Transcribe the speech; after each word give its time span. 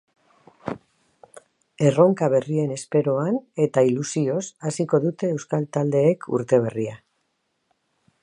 Erronka 1.89 2.29
berrien 2.35 2.71
esperoan 2.75 3.37
eta 3.67 3.83
ilusioz 3.89 4.41
hasiko 4.71 5.03
dute 5.05 5.31
euskal 5.37 5.67
taldeek 5.77 6.29
urte 6.39 6.63
berria. 6.67 6.97